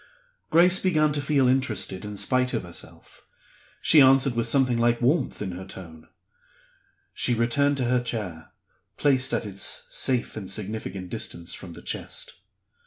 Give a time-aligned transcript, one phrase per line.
[0.49, 3.23] Grace began to feel interested in spite of herself.
[3.83, 6.07] She answered with something like warmth in her tone.
[7.13, 8.49] She returned to her chair
[8.97, 12.33] placed at its safe and significant distance from the chest.